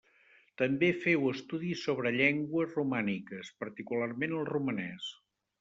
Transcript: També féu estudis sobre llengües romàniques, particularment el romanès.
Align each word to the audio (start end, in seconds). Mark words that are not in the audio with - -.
També 0.61 0.87
féu 1.03 1.27
estudis 1.31 1.83
sobre 1.89 2.13
llengües 2.17 2.73
romàniques, 2.81 3.55
particularment 3.65 4.35
el 4.41 4.51
romanès. 4.55 5.17